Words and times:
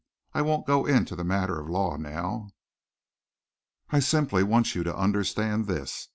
I 0.33 0.41
won't 0.41 0.65
go 0.65 0.87
into 0.87 1.15
the 1.15 1.23
matter 1.23 1.59
of 1.59 1.69
law 1.69 1.95
now. 1.95 2.49
I 3.91 3.99
simply 3.99 4.41
want 4.41 4.73
you 4.73 4.81
to 4.81 4.97
understand 4.97 5.67
this. 5.67 6.09